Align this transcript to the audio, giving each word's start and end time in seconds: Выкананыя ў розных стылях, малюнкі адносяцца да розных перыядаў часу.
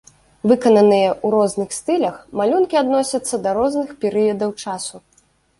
Выкананыя 0.51 1.09
ў 1.09 1.27
розных 1.35 1.69
стылях, 1.79 2.15
малюнкі 2.41 2.81
адносяцца 2.83 3.35
да 3.45 3.49
розных 3.59 3.95
перыядаў 4.07 4.57
часу. 4.65 5.07